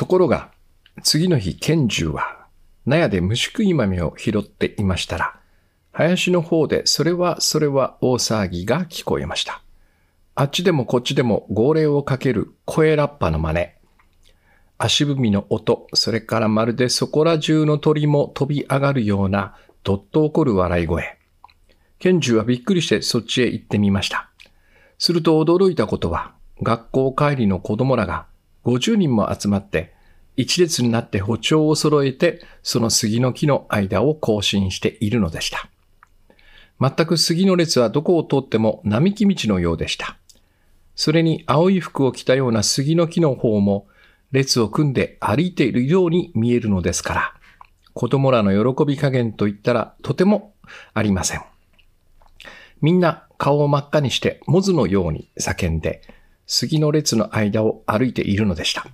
[0.00, 0.50] ところが、
[1.02, 2.46] 次の日、賢重は、
[2.86, 5.38] 納屋で虫食い豆を拾っていましたら、
[5.92, 9.60] 林の方でそれはそれは大騒ぎが聞こえました。
[10.34, 13.66] あっちでもこっちでも号令をかける声ラッパの真似。
[14.78, 19.54] 足踏みの音、それからまるでそこら中の鳥も飛び上がるような
[19.84, 21.18] どっと起こる笑い声。
[21.98, 24.30] 賢重はびっくりしてそっちへ行ってみました。
[24.96, 26.32] すると驚いたことは、
[26.62, 28.29] 学校帰りの子供らが
[28.64, 29.92] 50人も集まって、
[30.36, 35.68] 一列になって歩調を揃えて、その杉の木の間を行進しているのでした。
[36.80, 40.16] 全く杉の列はどこを通っても並木道のようでした。
[40.94, 43.86] それに青い服を着たような杉の木の方も
[44.32, 47.34] 列を組んで歩いているように見えるのですから、
[47.92, 50.54] 子供らの喜び加減といったらとても
[50.94, 51.42] ありません。
[52.80, 56.02] みんな顔を真っ赤にしてモズのように叫んで、
[56.52, 58.84] 杉の列の間を歩いているのでした。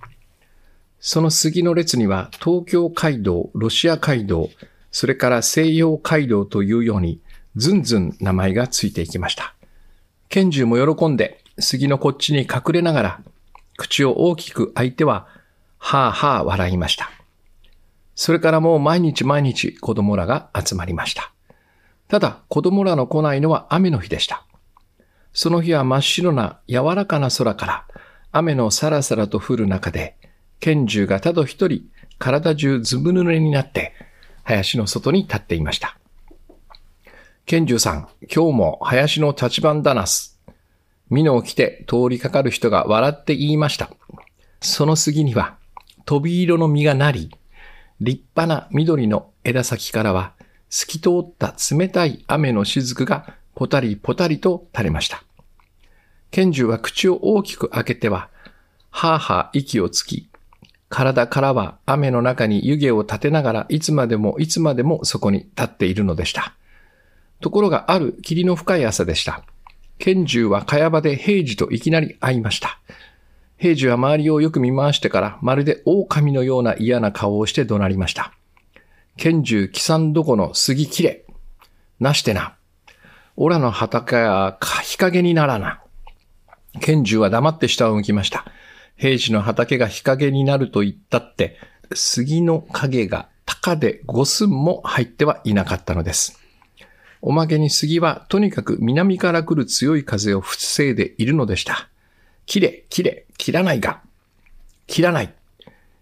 [0.99, 4.51] その杉の列には東京街道、ロシア街道、
[4.91, 7.19] それから西洋街道というように
[7.55, 9.55] ずんずん名前がついていきました。
[10.29, 13.21] 賢重も喜んで杉のこっちに隠れながら
[13.75, 15.27] 口を大きく開いては、
[15.79, 17.09] はあはあ笑いました。
[18.13, 21.31] それからもう毎日毎日子供らが集まりました。
[22.07, 24.46] ただ子供らの来ないのは雨の日でした。
[25.37, 27.85] その日は真っ白な柔らかな空から
[28.31, 30.17] 雨のさらさらと降る中で、
[30.59, 31.83] 賢重がただ一人
[32.17, 33.93] 体中ずぶ濡れになって
[34.41, 35.99] 林の外に立っていました。
[37.45, 40.39] 賢重さん、今日も林の立番だなす。
[41.11, 43.91] 美濃を着て通りかかる人が笑って言いました。
[44.59, 45.55] その杉には
[46.05, 47.29] 飛び色の実がなり、
[48.01, 50.33] 立派な緑の枝先からは
[50.71, 55.26] 透き通った冷たい雨の雫がポタリポタリと垂れました。
[56.37, 58.29] 賢重は口を大きく開けては、
[58.91, 60.29] はぁはぁ息をつき、
[60.87, 66.53] 体からは雨の中に湯気を立てながらいつまでもいつまでもそこに立っているのでした。
[67.41, 69.45] ところがある霧の深い朝でした。
[69.97, 72.77] 賢重は茅場で平治といきなり会いました。
[73.57, 78.31] 平治は周りをよく見回してから、まるで狼のような嫌な顔をして怒鳴りました。
[79.17, 81.25] 賢重貴さんどこの杉きれ。
[81.99, 82.53] なしてな。
[83.37, 85.81] オラの畑は日陰にならな。
[86.79, 88.45] 賢重は黙って下を向きました。
[88.95, 91.57] 平治の畑が日陰になると言ったって、
[91.93, 96.39] 杉の影が高で五寸も入ってはいなかったのです。
[97.21, 101.89] おまけに杉はとにかく南から来る強い風を防いでいるのでした。
[102.45, 104.01] 切れ、切れ、切らないが。
[104.87, 105.33] 切らない。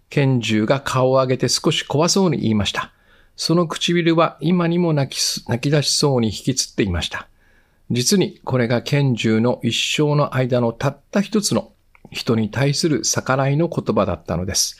[0.10, 2.92] 拳銃が顔を上げて少し怖そうに言いました。
[3.36, 7.28] その唇は今にも泣き泣き出しそうに引きつっていました。
[7.92, 11.72] 実にこれが拳銃の一生の間のたった一つの
[12.12, 14.78] 人に対する逆らいの言葉だったのです。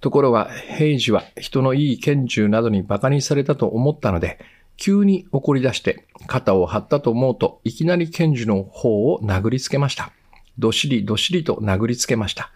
[0.00, 4.38] ところが、平治は人のいい拳銃などに馬鹿にされたと思ったので、
[4.78, 10.10] 急に怒り出して肩を張ったと思うといきなり賢治の方を殴りつけました。
[10.58, 12.50] どしりどしりと殴りつけました。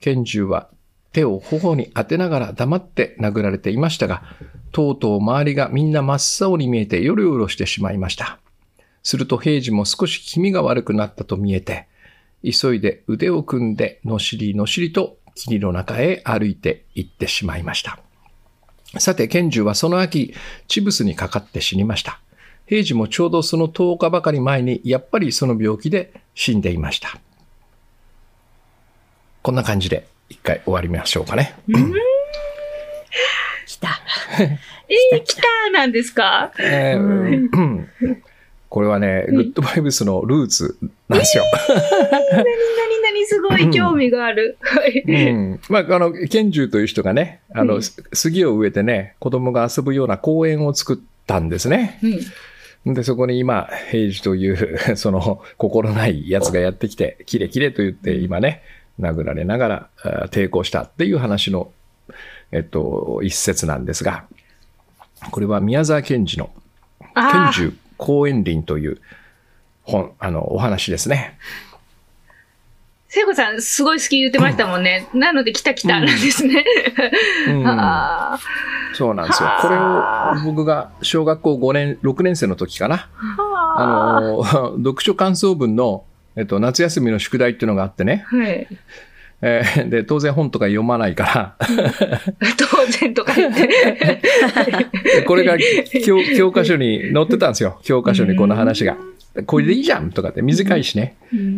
[0.00, 0.70] 賢治は
[1.12, 4.22] 手を頬に当てながら黙って殴られていましたが、
[4.72, 8.38] とうとう周りがみんな真っ青に見えてよろよろしてしまいました。
[9.02, 11.86] すると平治も少し気味が悪くなったと見えて、
[12.42, 17.98] 急いで腕を組んでのしりのしりと霧の中へ歩いて行ってしまいました。
[18.98, 20.34] さて、賢重はその秋、
[20.66, 22.20] チブスにかかって死にました。
[22.66, 27.18] 平治もちょうどその10日ばかり前に、やっぱりその病気で死んでいました。
[29.42, 31.54] こんな感じで一回終わりましょうかね。
[33.66, 34.00] 来た。
[34.42, 37.48] えー、来たなんですか、えー、
[38.70, 41.44] これはね、グッドバイブスのルーツなんですよ。
[41.68, 44.58] えー、何何何すごい興味がある。
[45.06, 45.60] うん。
[45.68, 51.98] まあ、あの、賢重という人がね、あの、うん、杉を植えてね、子供が遊ぶような公園を作ったんですね。
[52.86, 58.62] うん、で、そこに今、平治という、 その、心ない奴がやってきて、キレキレと言って今ね、
[59.00, 61.72] 殴られながら抵抗したっていう話の、
[62.52, 64.26] えっと、一節なんですが、
[65.32, 66.50] これは宮沢賢治の、
[67.14, 69.00] 賢重公園林という
[69.82, 71.38] 本、あの、お話ですね。
[73.08, 75.08] 聖子さん、すごい好き言ってましたもんね。
[75.12, 76.64] うん、なので、来た来たなんですね。
[77.48, 77.64] うん、
[78.94, 79.50] そうなんですよ。
[79.60, 83.08] これを僕が小学校5年、6年生の時かな。
[83.76, 84.44] あの、
[84.78, 86.04] 読書感想文の、
[86.36, 88.24] えっと、夏休みの宿題っていうのがあってね。
[88.28, 88.66] はい。
[89.42, 91.56] えー、で、当然本とか読まないから。
[92.58, 94.22] 当然とか言って。
[95.26, 95.56] これが
[96.04, 97.80] 教教科書に載ってたんですよ。
[97.82, 98.96] 教科書にこの話が。
[99.46, 101.16] これでいいじゃんとかって短いしね。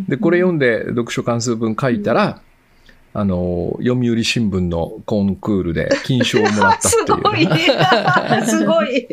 [0.08, 2.40] で、これ読んで読書関数文書いたら、
[3.14, 6.92] あの、読売新聞のコンクールで金賞をもらったっ
[7.34, 7.46] てい
[8.40, 8.84] う、 すごい。
[8.84, 9.06] すごい。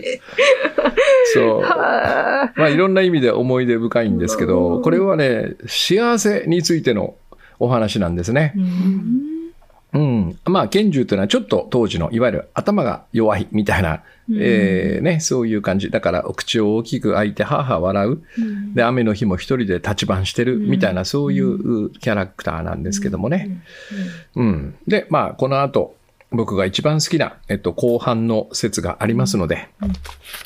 [1.33, 1.61] そう。
[1.61, 7.15] はまあ、いろんな意味で思い出深いんですけど、これはね、幸せについての
[7.59, 8.53] お話なんですね。
[9.91, 10.39] うん。
[10.45, 15.89] まあ、拳銃というのはちょっと当時の、いわゆる頭が弱いみたいな、えーね、そういう感じ。
[15.89, 18.21] だから、お口を大きく開いて、はあはあ笑う。
[18.75, 23.63] で、雨の日も一人で立ち番してるみたいな、そういうキャラクターなんですけどもね。
[24.35, 24.75] うん。
[24.87, 25.95] で、まあ、この後、
[26.31, 29.69] 僕が一番好きな、えっと、後半の説がありますので、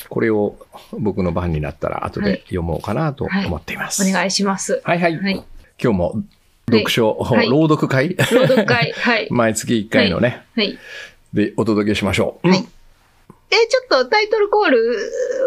[0.08, 0.56] これを
[0.92, 4.08] 僕の番になったら後で読もうかなと思っています。
[4.08, 4.80] お願いします。
[4.82, 5.18] はいはい。
[5.18, 5.44] はい。
[5.82, 6.22] 今日も
[6.70, 8.16] 読書、はい 朗読会？
[8.16, 8.92] 朗読会。
[8.96, 9.28] はい。
[9.30, 10.78] 毎月1回のね、はい。
[11.32, 12.48] でお届けしましょう。
[12.48, 12.64] はい
[13.50, 14.78] え、ちょっとタイトルコール、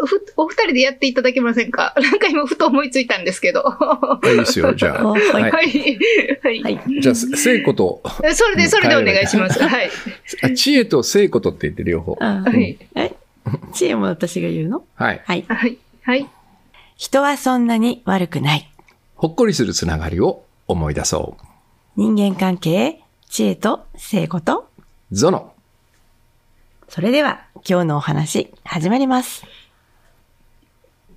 [0.06, 1.92] ふお二人でやっていただけませんか？
[2.00, 3.62] なんか今ふと思いついたんですけど。
[4.24, 5.04] いいですよ、じゃあ。
[5.06, 5.26] おはいい。
[5.34, 5.60] はは
[6.50, 6.62] い。
[6.62, 6.80] はい。
[7.02, 8.00] じゃあ、聖子と、
[8.32, 9.60] それで、それでお願いします。
[9.62, 9.90] はい。
[10.42, 12.16] あ知恵と聖子とって言って両方。
[12.20, 12.78] あはい。
[12.94, 13.12] え
[13.74, 14.84] 知恵も私が言うの？
[14.94, 15.20] はい。
[15.26, 15.44] はい。
[15.48, 15.76] はい。
[16.02, 16.26] はい。
[16.96, 18.70] 人はそんなに悪くない。
[19.16, 21.42] ほっこりするつながりを思い出そう。
[21.96, 24.68] 人間関係、知恵と聖子と、
[25.10, 25.52] ゾノ。
[26.88, 29.44] それでは今日のお話、始まります。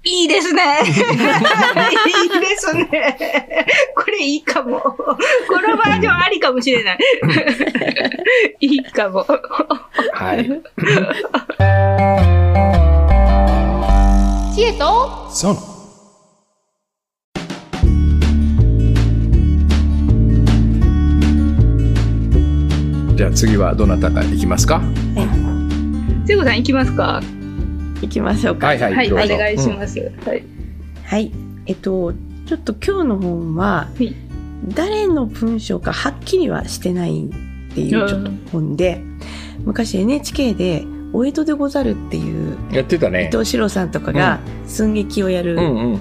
[0.03, 0.80] いいですね。
[0.83, 0.94] いい
[2.39, 3.68] ですね。
[3.95, 4.80] これいいかも。
[4.80, 6.97] このバージョンありかもしれない。
[8.62, 9.24] いいかも。
[10.13, 10.47] はい。
[14.56, 15.30] 知恵と？
[15.31, 15.81] ゾノ。
[23.21, 24.81] じゃあ次はどなたが行きますか？
[26.25, 27.21] 聖子さん行きますか？
[28.01, 28.65] 行きましょうか。
[28.65, 28.95] はいはい。
[28.95, 30.00] はい、おどうぞ願いします。
[30.25, 30.44] はい。
[31.06, 31.31] はい。
[31.68, 32.13] えっと、
[32.47, 34.15] ちょっと今日の本は、はい
[34.69, 39.03] 誰の文章かはっきりはしてないっていうちょっと本で、
[39.65, 40.83] 昔 NHK で、
[41.13, 43.29] お江戸でござるっていう、やってたね。
[43.31, 46.00] 伊藤四郎さんとかが寸劇をやるうんうん。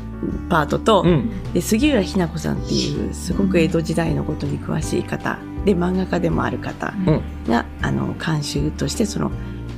[0.49, 1.53] パートと、うん。
[1.53, 9.31] で杉浦日奈子さんっていうすごく江戸時代のことに詳しい方で漫画家でもある方うんが、あの監修としてその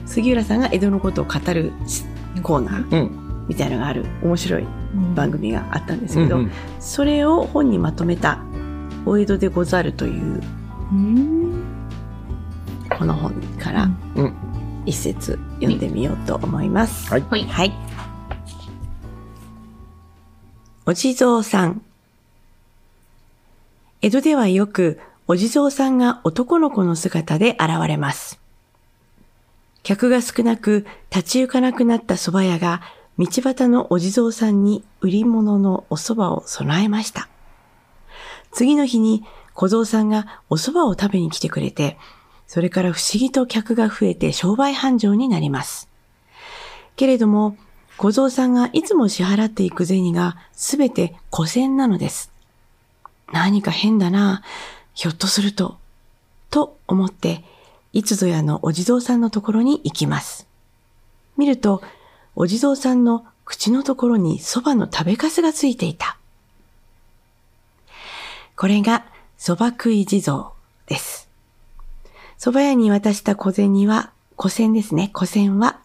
[0.06, 1.72] 杉浦さんが江戸のことを語る
[2.42, 3.46] コーナーうん。
[3.48, 4.66] みたいなのがある面白い
[5.16, 6.52] 番組があったんですけど、うんうん。
[6.78, 8.38] それを本にまとめた
[9.04, 10.40] 「お江戸でござる」という
[12.96, 14.32] この本からうん
[14.86, 17.10] 一節読んでみようと思います。
[17.10, 17.24] はい。
[17.28, 17.44] はい。
[17.44, 17.72] はい。
[20.86, 21.82] お地蔵さん。
[24.02, 24.98] 江戸ではよく
[25.32, 28.38] お地蔵さんが男の子の姿で現れます。
[29.82, 32.82] 客が少なく立ち行かなくなった蕎麦屋が
[33.16, 37.30] 道端のお地蔵さんに売り物のお蕎麦を備えました。
[38.50, 39.24] 次の日に
[39.54, 41.96] 小僧さんがお蕎麦を食べに来てくれて、
[42.46, 45.88] それから不思議と客が増えて商売繁盛になります。
[46.94, 47.56] けれども、
[47.96, 52.30] 小僧さんがいつも支払っていく銭がすべて古銭なのです。
[53.32, 55.78] 何か変だなぁ、ひょっとすると、
[56.50, 57.44] と思って、
[57.92, 60.46] いつぞやのお地蔵さんのところに行きます。
[61.36, 61.82] 見ると、
[62.36, 66.16] お地蔵さんの口のところに蕎麦の食べかすがついていた。
[68.56, 69.04] これが
[69.38, 70.52] 蕎麦食い地蔵
[70.86, 71.28] です。
[72.38, 75.10] 蕎麦屋に渡した小銭は、古銭ですね。
[75.14, 75.80] 古銭は、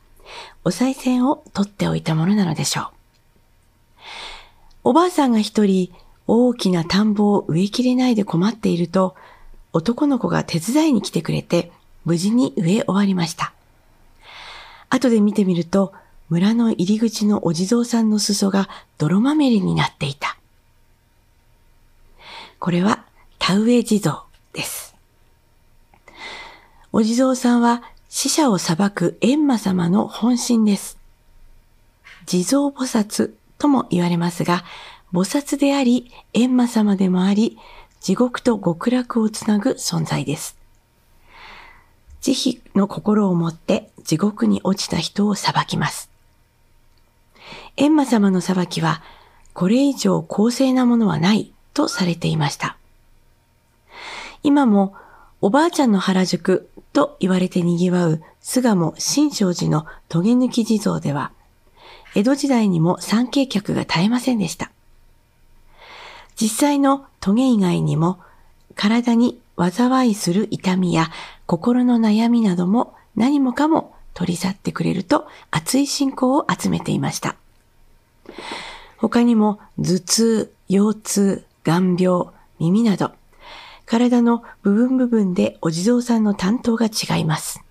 [0.63, 2.87] お賽銭を取っておいたものなのでしょう。
[4.85, 5.93] おばあさんが一人
[6.27, 9.15] 大きな田んぼを植えきれないで困っていると、
[9.73, 11.71] 男の子が手伝いに来てくれて、
[12.05, 13.53] 無事に植え終わりました。
[14.89, 15.93] 後で見てみると、
[16.29, 18.67] 村の入り口のお地蔵さんの裾が
[18.97, 20.37] 泥まみれになっていた。
[22.59, 23.05] これは
[23.39, 24.95] 田植え地蔵です。
[26.91, 30.97] お地蔵さんは死者を裁く閻魔様の本心です。
[32.25, 34.65] 地蔵菩薩とも言われますが、
[35.13, 37.57] 菩薩であり、閻魔様でもあり、
[38.01, 40.57] 地獄と極楽をつなぐ存在です。
[42.21, 46.09] 慈悲の心を持って地獄に落ちた人を裁きます。
[47.77, 49.01] 閻魔様の裁きは、
[49.53, 52.77] これ以上公正なものはないとされていました。
[54.43, 54.93] 今も、
[55.39, 61.31] おばあちゃんの原宿と言われて賑わう巣鴨新勝寺のトゲ抜き地蔵では、
[62.15, 64.71] 江戸時代にも参詣客が絶えませんでした。
[66.39, 68.19] 実際のトゲ以外にも、
[68.75, 71.09] 体に災いする痛みや
[71.47, 77.35] 心の悩みなども何もかも取り去ってくれると熱い信仰を集めていました。
[78.97, 82.27] 他にも頭痛、腰痛、眼病、
[82.59, 83.11] 耳など、
[83.85, 87.63] 体の部分部分でお地蔵さんの担当が違います。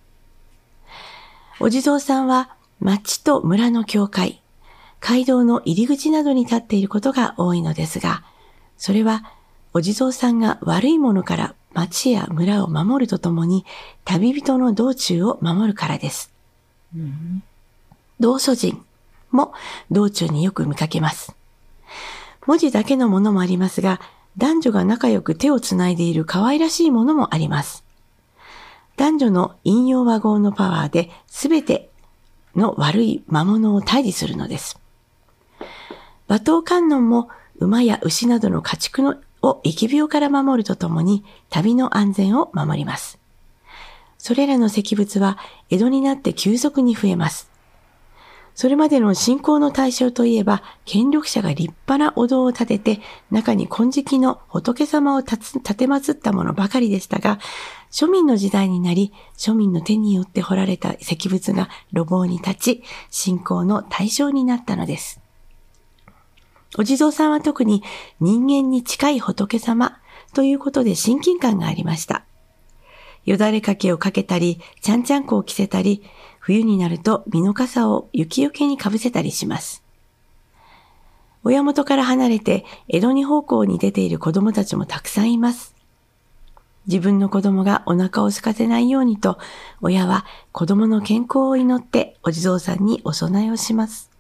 [1.61, 4.43] お地蔵さんは町と村の境界、
[5.01, 8.25] 街道の入り口などに立っていることが多いのですが、
[8.79, 9.25] それは
[9.73, 13.67] お地蔵さんが悪いものから町や村を守るとともに
[14.05, 16.33] 旅人の道中を守るからです。
[18.19, 18.83] 道祖人
[19.31, 19.53] も
[19.91, 21.37] 道中によく見かけます。
[22.47, 24.01] 文字だけのものもありますが、
[24.39, 27.85] 男女が仲良く手をつないでいる可愛らしいものもあります。
[28.97, 31.91] 男女の引用和合のパワーで全て
[32.55, 34.81] の悪い魔物を退治するのです。
[36.29, 37.29] 馬頭観音も
[37.59, 43.19] 馬や牛などの家畜のを疫病から守るとともに旅の安全を守ります。
[44.19, 45.39] それらの石仏は
[45.71, 47.51] 江戸になって急速に増えます。
[48.57, 57.39] それまでの信仰の対象といえば、権力者が立派なお堂を建てて、中に金色の仏様を立つ立て祀ったものばかりでしたが、
[57.93, 65.21] 庶民の時代になり、庶民の手によって彫られた石仏が路傍に立ち、信仰の対象になったのです。
[66.77, 67.83] お地蔵さんは特に
[68.21, 69.99] 人間に近い仏様
[70.35, 72.25] ということで親近感がありました。
[73.25, 76.03] よだれかけをかけたり、ちゃんちゃんこを着せたり、
[76.39, 79.83] 冬になると身の傘を雪よけにかぶせたりします。
[81.43, 85.75] 親元から離れて江戸に方向に出ている子供たちもたくさんいます。
[86.87, 89.39] 自分の子供がお腹を空かせないようにと、
[89.81, 94.11] 親は子供の健康を祈ってお地蔵さんにお供えをします。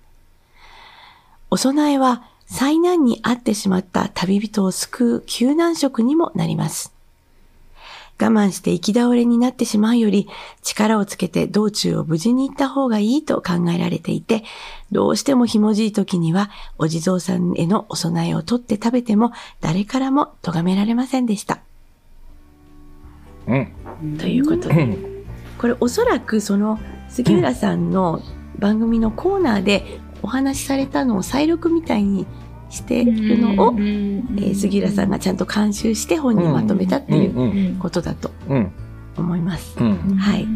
[1.48, 6.92] お供えは災難に遭ってしまった旅人を救う救難食にもなります。
[8.18, 10.26] 我慢して行き倒れになってしまうより
[10.62, 14.42] 力をつけて道中を無事に行った方がいいと考えられていて、
[14.90, 21.60] どうしてもひもじい時にはお地蔵さんへのお供えを取って食べても誰からも咎められませんでした。
[23.46, 24.16] うん。
[24.18, 25.26] ということで、うん。
[25.58, 28.22] これおそらくその杉浦さんの
[28.58, 32.26] 番組のコーナーでお話しされたのを再録みたいに
[32.70, 37.44] してるのを、えー杉浦さんがちゃんと監修して本にまとめたっていうう
[37.74, 37.76] ん。
[37.78, 38.72] ことだとうん。
[39.16, 39.76] 思います。
[39.78, 39.94] うん。
[40.16, 40.46] はい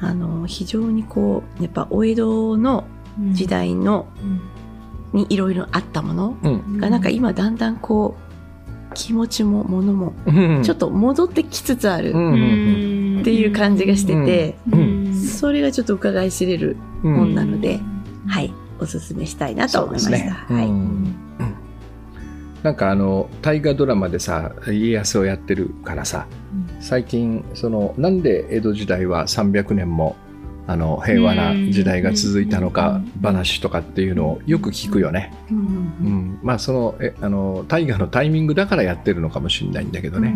[0.00, 2.84] あの非常にこうやっぱお江戸の
[3.32, 4.06] 時代の
[5.14, 6.78] にいろいろあったものうん。
[6.78, 8.16] がなんか今だんだんこ
[8.90, 10.62] う気持ちもものもうん。
[10.62, 12.32] ちょっと戻ってきつつあるうん。
[13.16, 13.20] うん。
[13.20, 17.16] っていう感じがしてて、うんそれがちょっと伺い知れるうん。
[17.16, 17.80] 本なので、
[18.26, 20.34] はい、おすすめしたいなと思いました。
[20.34, 20.66] はい。
[20.66, 21.16] うん。
[22.62, 26.26] なんかあの大河ドラマでさ家康をやってるからさ
[26.80, 30.16] 最近そのなんで江戸時代は300年も
[30.66, 35.32] あの平和な時代が続いたのか話とかっていうのをよく聞くよね。
[35.48, 35.58] うん。
[35.58, 40.34] うん、まあそのえあの大河のタイミングだからやってるのかもしれないんだけどね、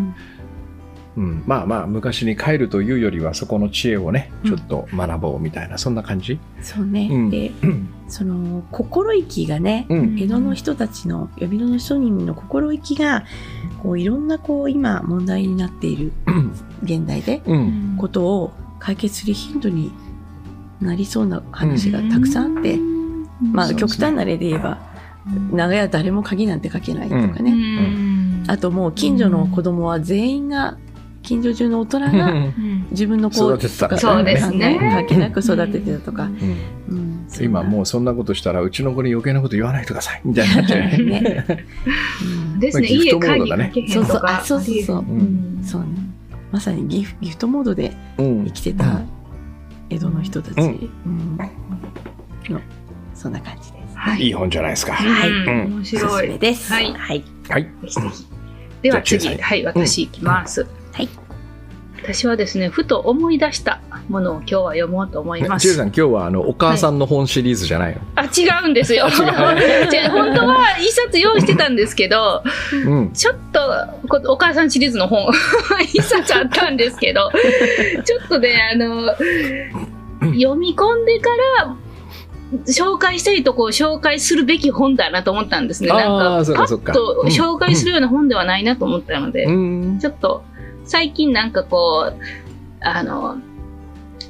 [1.17, 1.43] うん。
[1.47, 6.39] まあまあ昔に帰るというよりはそこの知恵をねちょっと学ぼうみたいな、そんな感じ？
[6.63, 7.09] そうね。
[7.11, 7.31] うん。
[7.31, 7.51] で、
[8.09, 10.19] その心意気がね、うん。
[10.19, 13.25] 江戸の人たちの呼び戸の人民の心意気が
[13.83, 16.13] こういろんなこう今問題になっている
[16.83, 17.97] 現代でうん。
[17.99, 19.93] ことを解決するヒントに
[20.81, 22.79] なりそうな話がたくさんあって、
[23.43, 24.79] まあ極端な例で言えば
[25.53, 27.53] 長屋誰も鍵なんてかけないとかね、
[28.47, 30.79] あともう近所の子供は全員が
[31.23, 32.35] 近所中の大人が
[32.91, 34.79] 自分の子育ててたかそうですね。
[34.81, 36.67] 関係なく育ててたとか、うん。
[36.89, 37.29] うん。
[37.41, 40.23] 今もうそんなことしたらうちの子に余計なこと言わないでください。
[40.25, 41.21] みたいになっちゃうよね。
[41.21, 41.67] ね、
[42.23, 42.61] うん。
[42.61, 43.71] ですね、家トモードだね。
[43.75, 44.17] 鍵かけへんそうそう。
[44.17, 44.39] とか。
[44.39, 44.99] あそうそうそう。
[44.99, 45.61] うん。
[45.63, 45.89] そうね。
[46.51, 48.45] まさにギフギフトモードでうん。
[48.47, 49.03] 生きてた
[49.91, 50.91] 江戸の人たち、うん。
[51.05, 51.39] うん。
[52.53, 52.61] の
[53.15, 53.97] そんな感じです。
[53.97, 54.23] はい。
[54.23, 54.95] いい本じゃないですか。
[54.95, 55.31] はい。
[55.31, 55.47] うん。
[55.47, 56.29] 面おすす白い。
[56.29, 56.73] めです。
[56.73, 56.93] はい。
[56.95, 57.25] はい。
[57.49, 57.63] はい。
[57.63, 58.27] ぜひぜひ。
[58.83, 60.67] では次、はい、私行きます。
[62.03, 62.15] はい。
[62.15, 65.69] 私はですね、ふと思い出したものを今日は読もうと思います。
[65.69, 68.01] ねさん今日はあのお母さんの本シリーズじゃないの。
[68.17, 69.09] あ、違うんですよ。
[69.11, 72.43] 本当は一冊用意してたんですけど、
[72.87, 73.11] うん。
[73.13, 73.61] ちょっと
[74.09, 75.31] こお母さんシリーズの本
[75.93, 77.31] 一冊あったんですけど、
[78.05, 79.15] ちょっとね、あの、
[80.35, 81.77] 読み込んでから、
[82.67, 85.89] 紹介したいとこを紹介するべき本だなと思ったんですね。
[85.89, 89.99] なんか、パッと紹介するような本ではないなと思ったので、うん。
[90.01, 90.43] ちょっと、
[90.91, 92.21] 最近なんかこう、
[92.81, 93.39] あの、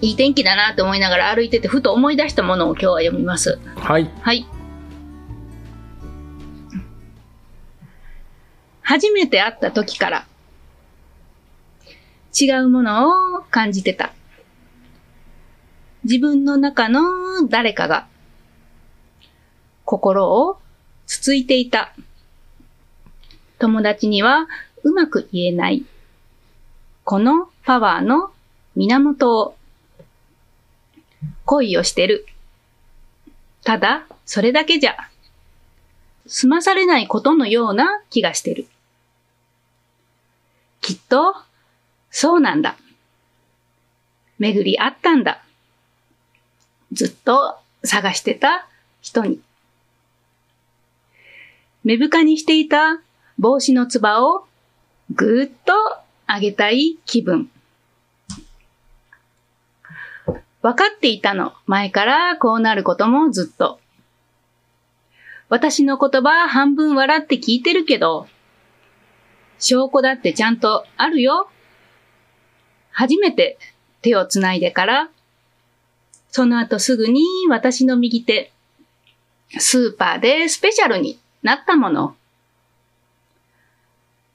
[0.02, 3.58] いい天気だなと思いながら歩いてて、ふと思い出したものを今日は読みます。
[3.76, 4.10] はい。
[4.20, 4.46] はい。
[8.82, 10.26] 初めて会った時から、
[12.38, 14.12] 違うものを感じてた。
[16.04, 18.06] 自分の中の誰かが、
[19.86, 20.58] 心を
[21.06, 21.94] つついていた。
[23.58, 24.46] 友達には
[24.84, 25.86] うまく言えない。
[27.10, 28.30] このパワーの
[28.76, 29.56] 源を
[31.44, 32.24] 恋をしてる。
[33.64, 34.96] ただ、それだけじゃ、
[36.28, 38.68] 済まされないことのような気がしてる。
[40.80, 41.34] きっと、
[42.12, 42.76] そうなんだ。
[44.38, 45.42] 巡り合ったんだ。
[46.92, 48.68] ずっと探してた
[49.00, 49.40] 人に。
[51.82, 53.00] 目深にしていた
[53.36, 54.46] 帽子のつばを
[55.12, 55.72] ぐーっと
[56.32, 57.50] 上げたい気分。
[60.62, 61.54] 分かっていたの。
[61.66, 63.80] 前からこうなることもずっと。
[65.48, 68.28] 私の言葉半分笑って聞いてるけど、
[69.58, 71.50] 証拠だってちゃんとあるよ。
[72.92, 73.58] 初めて
[74.00, 75.10] 手をつないでから、
[76.30, 78.52] その後すぐに私の右手、
[79.58, 82.14] スーパーでスペシャルになったもの。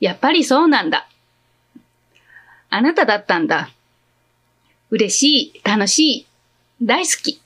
[0.01, 1.07] やっぱりそうなんだ。
[2.75, 3.69] あなただったんだ。
[4.89, 6.27] 嬉しい、楽しい、
[6.83, 7.41] 大好き。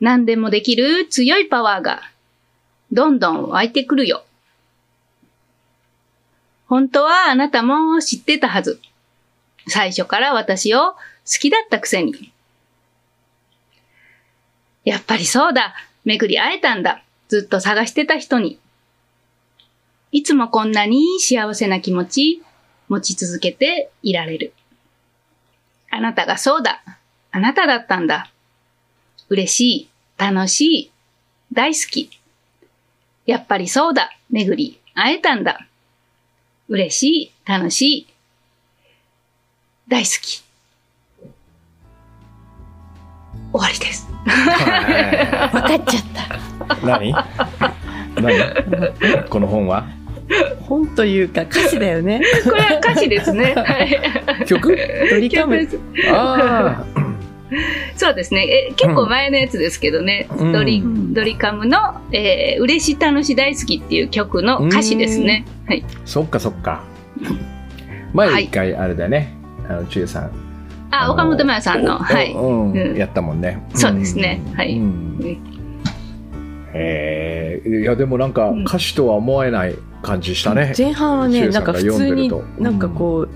[0.00, 2.00] 何でもできる強いパワーが、
[2.92, 4.22] どんどん湧いてくるよ。
[6.68, 8.80] 本当はあなたも知ってたはず。
[9.66, 10.96] 最初から私を好
[11.40, 12.32] きだったくせに。
[14.84, 15.74] やっぱりそうだ。
[16.04, 17.02] 巡り会えたんだ。
[17.26, 18.60] ずっと探してた人に。
[20.12, 22.42] いつもこんなに幸せな気持ち
[22.90, 24.52] 持ち続けていられる。
[25.90, 26.82] あなたがそうだ。
[27.30, 28.28] あなただったんだ。
[29.28, 29.88] 嬉しい。
[30.18, 30.90] 楽しい。
[31.52, 32.10] 大好き。
[33.26, 34.10] やっぱりそうだ。
[34.28, 35.68] 巡り会えたんだ。
[36.68, 37.32] 嬉しい。
[37.48, 38.06] 楽しい。
[39.86, 40.42] 大好き。
[43.52, 44.08] 終わりです。
[44.26, 46.74] はわ かっちゃった。
[46.74, 47.14] い何？
[48.16, 49.28] 何？
[49.28, 49.86] この本は？
[50.70, 52.22] 本というか歌詞だよね。
[52.48, 53.54] これは歌詞ですね。
[53.58, 54.46] はい。
[54.46, 54.78] 曲？
[55.10, 55.58] ドリカム。
[55.58, 55.80] 曲です
[56.12, 56.84] あ
[57.96, 58.46] そうですね。
[58.68, 60.28] え結構前のやつですけどね。
[60.38, 61.78] うんドリうんドリカムの、
[62.12, 65.44] えー、嬉し楽し大好きっていう曲の歌詞ですね。
[65.66, 65.84] はい。
[65.84, 66.84] あ、そっかそっか。
[68.14, 69.34] 前一回あれだよね。
[69.68, 70.30] あの、ちえさん。
[70.92, 72.32] あ、の岡本真也さんの、はい。
[72.32, 73.60] うんうんやったもんね。
[73.74, 75.60] そうですねうんはいうん
[76.72, 80.74] へえ、いやでもなんかうん歌詞とは思えない感じしたね。
[80.76, 83.28] 前半はね、なんか普通になんかこう、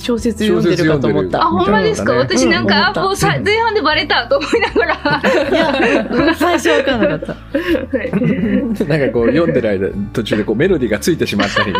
[0.00, 1.44] 小説読んでるかと思っあ、た。
[1.44, 5.22] ほんまですか、私なんか、もうさ前半でバレたと思いながら。
[5.50, 7.32] いや、うん最初わかんなかった。
[7.34, 8.10] はい
[8.88, 11.78] なんかこう読んでる間途中でこうメロディーがついてしまったりね。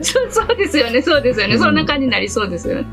[0.00, 2.86] そうそうですよね、そうですよね、うんそんな感じになりそうですよね。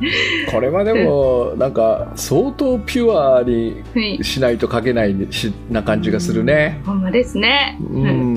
[0.52, 4.24] これはでもなんか相当ピュアにはい。
[4.24, 6.82] しないと書けないしな感じがするね。
[6.86, 7.78] ほんまですね。
[7.82, 8.29] うはいん。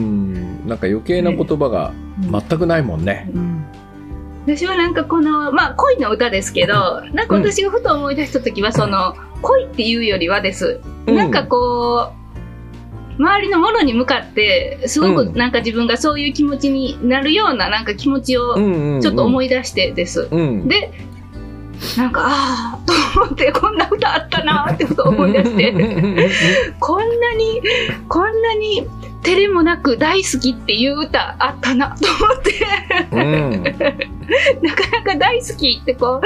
[0.67, 3.31] なんか余計な言葉が全くないもんね。
[3.35, 3.65] うん
[4.45, 10.81] 私はなんかこの、まあ恋の歌ですけど、なんか私がふと思い出した時は、その、恋っていうよりはです。
[11.07, 12.11] うんなんかこ
[13.19, 18.57] う、周りのものに向かって、すごくうんなんか自分がそういう気持ちになるようななんか気持ちを
[19.01, 19.47] ちょっと思い。
[19.47, 20.29] い出してです。
[20.31, 20.69] うん。
[20.69, 20.93] で、
[21.97, 25.73] なんか、ああ、と思って、こんな歌あったなーってことを思い出して、
[26.79, 27.61] こんなに、
[28.09, 28.87] こんなに、
[29.23, 32.53] 照れもなく大好きっていう歌あったなと思って、
[33.13, 33.63] うん。
[33.63, 36.21] なかなか大好きってこ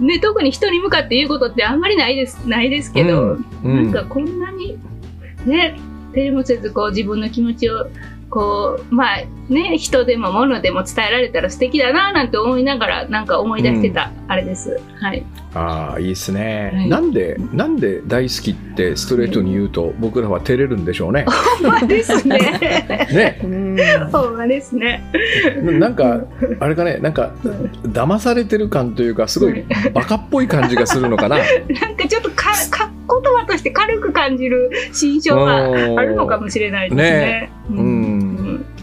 [0.00, 3.92] う、ね、特に人に向かって言うことってあんまりないです、ないですけど、うん。
[3.92, 4.76] なんかこんなに、
[5.44, 5.78] ね、
[6.12, 7.86] 照れもせずこう自分の気持ちを、
[8.30, 14.80] こう、まあね、人でも物でも伝えられたら素敵だななんて思いながら、なんか思い出してた、あれです。
[15.00, 15.24] はい。
[15.54, 21.24] ああいいですね、はいなんでなんで大好きってストレートに言うと僕らは照れるんでしょうね。
[21.62, 22.38] ほんまですね。
[23.10, 23.76] ねうん
[24.12, 25.02] ほんまですね。
[25.62, 26.20] なんか
[26.60, 27.32] あれかねなんか
[27.84, 31.38] 騙されてる感というかすごいバカっぽい感じがするのかな。
[31.80, 35.68] なんかちょっとかか言葉として軽く感じる心象があ
[36.02, 37.50] るのかもしれないですね。
[37.70, 38.15] うんうん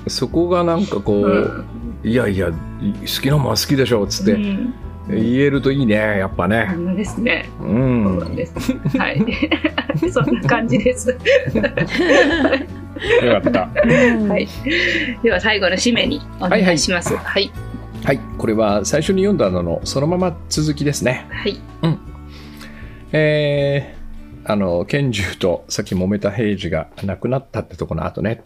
[0.07, 1.65] そこがなんかこう、うん
[2.03, 4.73] いやいや好きなもんは好きでしょっつってうん
[5.07, 6.95] 言えるといいねやっぱほね。
[6.95, 7.49] ですね。
[7.59, 7.63] う。
[7.63, 8.53] そうんなんです。
[8.97, 9.21] はい。
[10.11, 11.09] そんな感じです。
[11.11, 11.17] よ
[13.41, 13.67] かった。
[14.29, 14.47] はい。
[15.21, 17.15] では最後の締めにお願いします。
[17.17, 17.51] はい。
[18.05, 21.25] はいこれは最初に読んだののそのまま続きですね。
[21.29, 21.59] はい。
[23.11, 24.02] えー、
[24.45, 28.43] あの拳銃とさっき揉めた平次が亡くなったってとこの後ね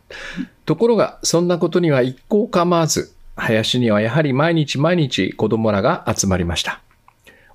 [0.65, 6.81] ところがそんなことには一向構わず林にはやはり毎日毎日子供らが集まりました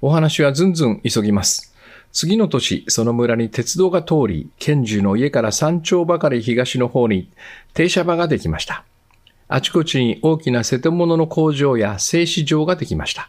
[0.01, 1.75] お話はずんずん急ぎます
[2.13, 7.31] 次の年その村に鉄道が通り拳銃の家から山頂ばかり東の方に
[7.75, 8.85] 停車場ができました
[9.55, 13.29] あちこちに大きな瀬戸物の工場や製糸場ができました。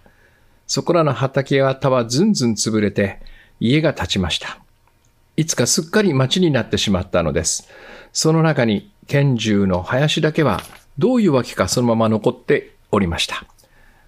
[0.67, 3.19] そこらの畑型はずんずん潰れて
[3.59, 4.62] 家が建ちました。
[5.35, 7.67] いつかすっかり町になってしまったのです。
[8.11, 10.61] その中に拳銃の林だけは
[10.99, 13.45] どういうわけかそのまま残っておりました。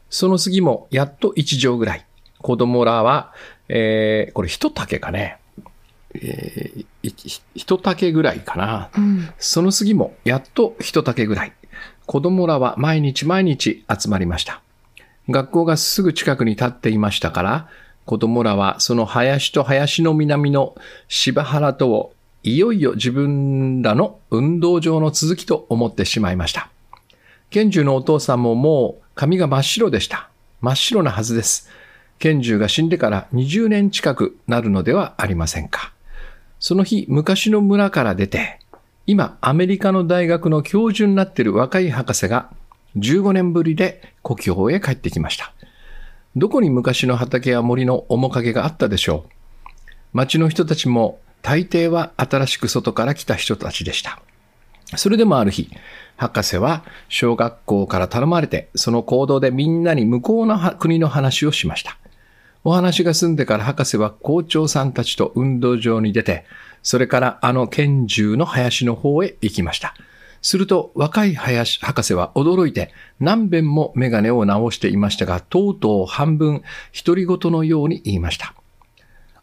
[0.09, 2.05] その次もやっと一畳ぐらい。
[2.41, 3.33] 子供らは、
[3.69, 5.39] えー、これ一竹かね。
[6.13, 7.15] えー、い
[7.55, 8.91] 一竹ぐらいかな。
[8.95, 9.29] うん。
[9.39, 11.53] その次もやっと一竹ぐらい。
[12.05, 14.61] 子供らは毎日毎日集まりました。
[15.27, 17.67] 学校がすぐ近くに立っていましたから、
[18.05, 20.75] 子供らはその林と林の南の
[21.07, 22.13] 芝原とを
[22.43, 26.69] いよいよ自分らの運動場の続きと思ってしまいました。
[27.49, 30.29] 賢秀のお父さんももう髪が真っ白でした。
[30.61, 31.69] 真っ白なはずです。
[32.19, 35.91] 賢秀が死んでから20年近くなるのではありませんか。
[36.59, 38.59] その日、昔の村から出て、
[39.07, 42.49] 今、アメリカの大学の教授になっている若い博士が
[42.97, 45.54] 15年ぶりで故郷へ帰ってきました。
[46.37, 49.29] どこに昔の畑や森の面影があったでしょう？
[50.11, 54.19] 町の人たちも大抵は新しく外から来た人たちでした。
[54.97, 55.69] それでもある日、
[56.17, 61.97] 博士は小学校から頼まれて、その行動でみんなに向こうの国の話をしました。
[62.65, 66.45] お話が済んでから博士は校長さんたちと運動場に出て、
[66.83, 69.95] それからあの拳銃の林の方へ行きました。
[70.45, 76.61] すると若い林博士は驚いて何遍もメガネを直していましたが、とうとう半分
[76.93, 78.53] 独り言のように言いました。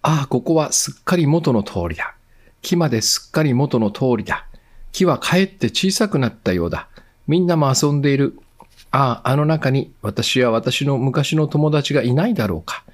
[0.03, 2.15] ああ、ここはすっかり元の通りだ。
[2.61, 4.47] 木まですっかり元の通りだ。
[4.93, 6.87] 木はかえって小さくなったようだ。
[7.27, 8.39] みんなも遊んでいる。
[8.93, 12.85] ああ、あの中に私や私の昔の友達がいないだろうか。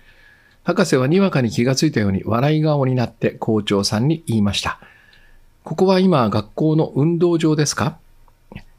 [0.64, 4.80] 博士はにわかに気がついたように笑い顔になって校長さんに言いました。
[5.68, 7.98] ここは今学校の運動場ですか？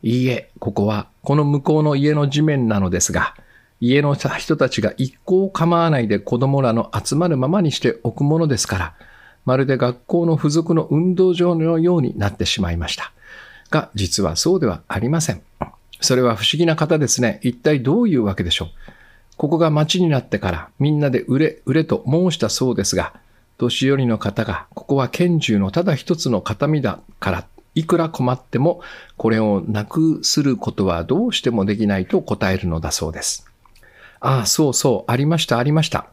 [0.01, 3.35] いいえ、ここはこの向こうの家の地面なのですが、
[3.79, 8.93] 家の人たちが一向構わないで子供らの集まるままにしておくものですから、
[9.45, 13.13] まるで学校の付属の運動場のようになってしまいました。
[13.69, 15.43] が、実はそうではありません。
[16.01, 17.39] それは不思議な方ですね。
[17.43, 18.69] 一体どういうわけでしょう？
[19.37, 23.13] ここが町になってからみんなで売れ、売れと申したそうですが、
[23.59, 27.45] 年寄りの方が、ここは拳銃のただ一つの形見だから、
[27.75, 28.81] いくら困っても、
[29.17, 33.45] これをなくすることはどうしてもできないと答えるのだそうです。
[34.21, 36.07] ああ、そうそう、ありました、ありました。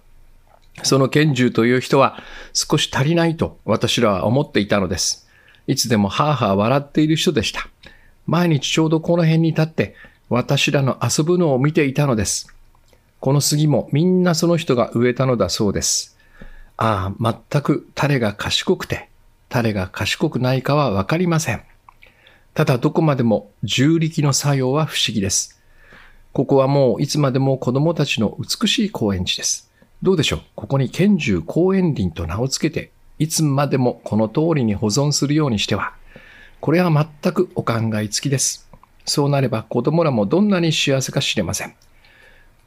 [0.82, 2.18] その拳銃という人は
[2.52, 5.26] 少し足りないと私らは思っていたのです。
[5.66, 7.68] いつでもハーハー笑っている人でした。
[8.26, 9.94] 毎日ちょうどこの辺に立って
[10.28, 12.52] 私らの遊ぶのを見ていたのです。
[13.20, 16.15] この杉もみんなその人が植えたのだそうです。
[16.76, 19.08] ああ、全く誰が賢くて、
[19.48, 21.62] 誰が賢くないかはわかりません。
[22.54, 25.60] ただどこまでも重力の作用は不思議です。
[26.32, 29.70] ここはもういつまでも子供たちの美しい公園地です。
[30.02, 30.40] どうでしょう？
[30.54, 35.94] ここに拳銃公園林と名を付けて、いつまでもこの通りに保存するようにしては、
[36.60, 36.90] これは
[37.22, 38.68] 全くお考えつきです。
[39.06, 41.74] そうなれば子供らもどんなに幸せか知れません。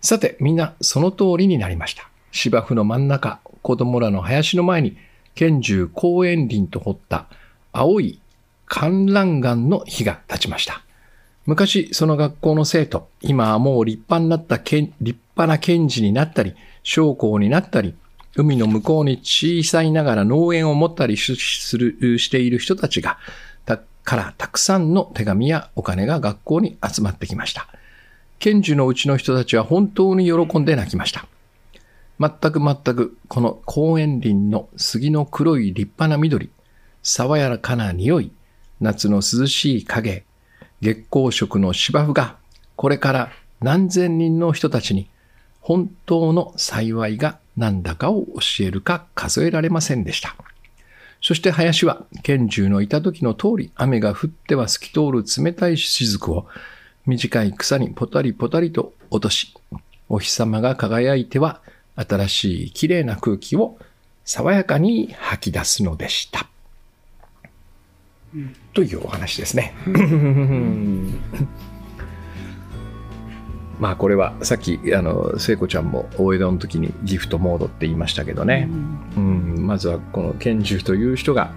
[0.02, 2.09] さて、みんなその通りになりました。
[2.32, 4.98] 芝生の真ん中、子供らの林の前に、
[5.36, 7.28] 拳銃公園林と彫った
[7.72, 8.20] 青い
[8.65, 10.84] 観覧岩の火が立ちました。
[11.46, 17.96] 昔、その学校の生徒、今はもう立派になった、立派な検事になったり、将校になったり、
[18.36, 21.32] 海の向こうに小さいながら農園を持ったりす
[21.78, 23.18] る、している人たちが、
[23.65, 27.68] たからたくさんの手紙やお金が学校に集まってきました。
[28.38, 31.26] 賢治のうちの人たちは本当に喜んで泣きました。
[32.19, 36.49] 全く全くこの公園林の杉の黒い立派な緑、
[37.01, 38.32] 爽やかな匂い、
[38.82, 40.25] 夏の涼しい影、
[40.82, 42.36] 月光色の芝生が、
[42.75, 45.10] これから何千人の人たちに
[45.62, 50.36] 本当の幸いが何だかを教えるか数えられませんでした。
[51.21, 56.47] そして林は拳銃のいた時の通り雨が降っては透き通る冷たい雫を
[57.05, 59.53] 短い草にポタリポタリと落とし、
[60.08, 61.62] お日様が輝いては
[62.08, 63.78] 新しい綺麗な空気を
[64.26, 66.48] 爽やかに吐き出すのでした。
[68.74, 69.74] というお話ですね。
[73.80, 78.68] まあこれはさっきあの聖子ちゃんも大江戸の時にギフトモードって言いましたけどね、
[79.16, 81.54] うん、まずはこの拳銃という人が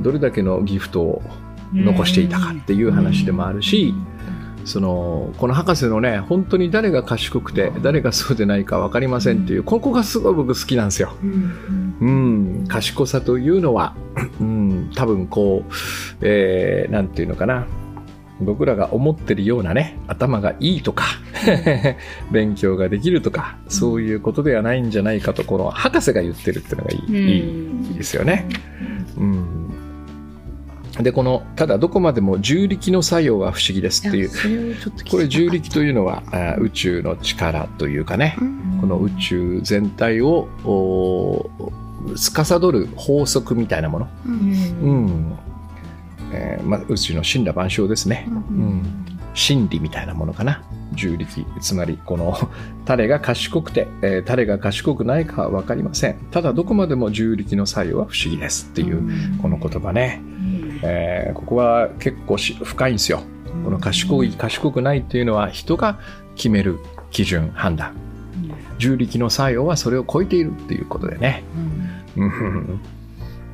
[0.00, 1.22] どれだけのギフトを
[1.74, 3.94] 残していたかっていう話でもあるし、
[4.66, 11.14] そのこの博士のね本当に誰が賢くて誰がそうでないか分かりませんっていうここがすごい僕好きなんですよ。
[11.22, 13.96] うん、賢さというのは、
[14.40, 15.72] うん、多分こう、
[16.20, 17.66] えー、なんていうのかな。
[18.38, 21.04] 僕らが思ってるようなね、頭がいいとか、
[22.30, 27.38] 勉強ができるとか、そういうことではないんじゃないかと、この博士が言ってるっていうのがいい,、
[27.88, 28.46] いいですよね。
[30.98, 31.04] うん。
[31.04, 34.76] で、この、ただどこまでも重力の作用は不思議ですっていう、
[35.10, 38.36] これ重力というのはあ宇宙の力というかね、
[38.80, 41.50] この宇宙全体をお
[42.14, 45.38] 司る法則みたいなもの、うん。
[46.32, 48.82] えーまあ、宇宙の神羅万象ですね、うん、
[49.34, 50.62] 真理みたいなものかな。
[50.92, 51.44] 重力。
[51.60, 52.36] つまりこの
[52.84, 56.16] 誰が賢くて、えー誰が賢くないかは分かりません。
[56.30, 59.02] ただどこまでも重力の作用は不思議ですっていう
[59.40, 60.22] この言葉ね、
[60.82, 63.22] えーここは結構し深いんですよ。
[63.64, 65.98] この賢い賢くないっていうのは人が
[66.34, 66.78] 決める
[67.10, 67.94] 基準判断。
[68.78, 71.42] 重力の作用はそれを超えているっていうことでね、
[72.16, 72.80] うん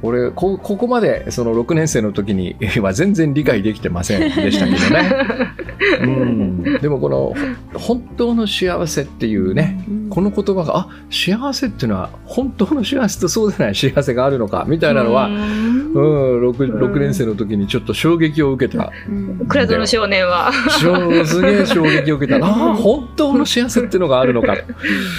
[0.02, 5.26] 俺こここまでその6年生の時に は全然理解できてませんでしたけどね、
[6.02, 7.34] うん、でもこの
[7.74, 15.92] ほ本当の幸せっていうねこの言葉があ幸せっていうのは本当の幸せとそうでない幸せがあるのかみたいなのは、うん、
[16.50, 18.92] 6, 6年生の時にちょっと衝撃を受けた
[19.48, 20.50] クラドの少年は。
[20.80, 22.44] 超すげえ衝撃を受けた。
[22.44, 24.56] ああ本当の幸せっていうのがあるのか。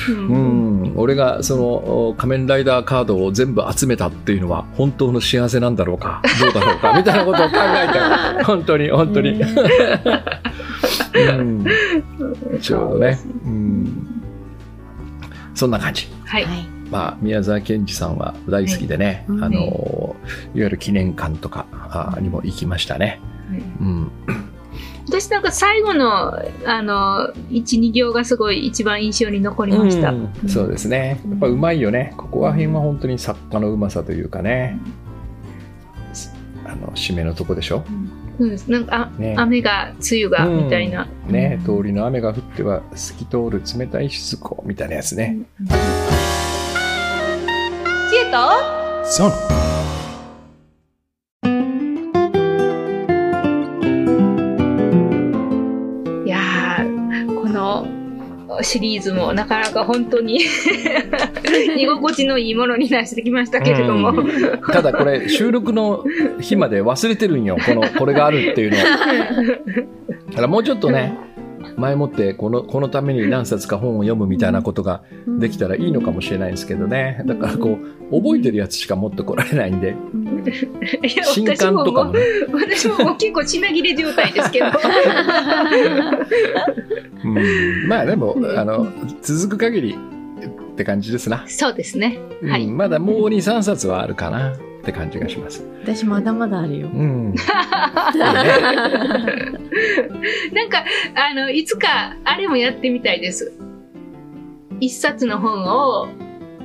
[0.09, 0.62] うん、
[0.95, 7.87] 俺がそのお仮面ライダーカードを全部集めたっていうのは本当の幸せなんだろうかどうだろうか みたいなことを考え
[8.37, 9.45] た本当に本当に、う
[11.41, 11.65] ん、
[12.61, 14.23] ちょうどね、うん、
[15.55, 16.07] そんな感じ。
[16.25, 16.45] はい。
[16.45, 16.67] はい。
[16.89, 19.39] まあ、宮沢賢治さんは大好きでね、はい。
[19.43, 19.57] あのい。
[19.59, 20.15] わ
[20.53, 23.19] ゆる記念館とかあにも行きましたね、
[23.79, 24.11] うん、
[25.13, 26.33] 私なんか最後の、
[26.65, 30.09] あの、1、2行がすごい一番印象に残りました。
[30.09, 30.33] うん。
[30.49, 31.21] そうですね。
[31.29, 32.15] やっぱうまいよね。
[32.17, 34.79] ここら辺は本当に作家のうまさというかね、
[36.65, 37.85] あの締めのとこでしょ、
[38.39, 38.71] そうです。
[38.71, 39.35] なんか、あね。
[39.37, 41.07] 雨が、梅雨が、うんみたいな。
[41.27, 45.37] ね通りの雨が降っては透き通る冷たい静子みたいなやつね、
[48.09, 49.72] 知恵とそう
[58.61, 60.39] シリーズもなかなか本当に
[61.77, 64.09] 居心地のいいものになしてきましたけれども。
[64.09, 64.61] うん。
[64.71, 66.03] ただこれ収録の
[66.39, 67.57] 日まで忘れてるんよ。
[67.65, 68.77] このこれがあるっていうの
[70.31, 71.17] だからもうちょっとね
[71.77, 75.03] 前もってこのこのために何冊か本を読むみたいなことが
[75.39, 77.21] できたらいいのかもしれないんですけどね。
[77.25, 77.77] だからこ
[78.11, 79.95] う覚えてるやつしか持ってこられないんで。
[81.03, 82.13] いや新刊とかも。
[82.13, 82.19] ね
[82.51, 84.65] 私も結構品切れ状態ですけど。
[87.23, 87.87] うん。
[87.87, 88.87] まあでもあの
[89.21, 89.97] 続く限り
[90.73, 92.19] って感じですな、そうですね。
[92.41, 92.51] うん。
[92.51, 92.67] はい。
[92.67, 96.97] まだもう23冊はあるかなって感じがします私まだまだあるよう。
[96.97, 97.87] んな
[100.65, 100.83] んか、
[101.15, 103.53] あの、いつか、あれもやってみたいです。
[104.81, 106.09] 一冊の本を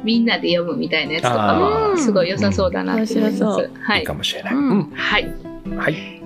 [0.02, 3.42] みんなで読むみたいなやつとかあも、ーすごい良さそうだなって思います。
[3.44, 4.14] うん面白そうはいいいか。
[4.14, 5.34] もしれない、うんうんはい。
[5.76, 6.22] はい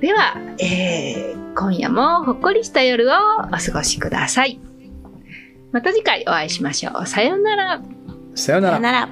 [0.00, 3.14] では、えー今夜もほっこりした夜を
[3.46, 4.58] お過ごしください。
[5.72, 7.06] また次回お会いしましょう。
[7.06, 7.82] さようなら。
[8.34, 9.08] さようならさよなら。